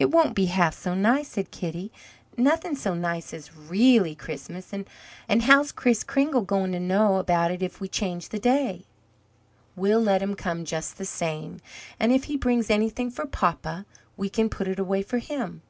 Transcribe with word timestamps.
"It 0.00 0.10
won't 0.10 0.34
be 0.34 0.46
half 0.46 0.74
so 0.76 0.92
nice," 0.92 1.28
said 1.28 1.52
Kitty, 1.52 1.92
"nothing's 2.36 2.80
so 2.82 2.94
nice 2.94 3.32
as 3.32 3.54
REALLY 3.56 4.16
Christmas, 4.16 4.72
and 4.72 5.42
how's 5.42 5.70
Kriss 5.70 6.02
Kringle 6.02 6.40
going 6.42 6.72
to 6.72 6.80
know 6.80 7.14
about 7.14 7.52
it 7.52 7.62
if 7.62 7.80
we 7.80 7.86
change 7.86 8.30
the 8.30 8.40
day?" 8.40 8.86
"We'll 9.76 10.00
let 10.02 10.20
him 10.20 10.34
come 10.34 10.64
just 10.64 10.98
the 10.98 11.04
same, 11.04 11.60
and 12.00 12.10
if 12.10 12.24
he 12.24 12.36
brings 12.36 12.70
anything 12.70 13.08
for 13.08 13.24
papa 13.24 13.86
we 14.16 14.28
can 14.28 14.50
put 14.50 14.66
it 14.66 14.80
away 14.80 15.02
for 15.02 15.18
him." 15.18 15.62